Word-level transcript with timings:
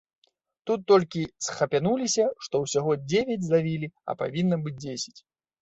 Тут 0.69 0.79
толькі 0.91 1.21
схапянуліся, 1.49 2.25
што 2.47 2.63
ўсяго 2.63 2.97
дзевяць 3.09 3.41
злавілі, 3.51 3.91
а 4.09 4.17
павінна 4.23 4.61
быць 4.65 4.79
дзесяць. 4.83 5.17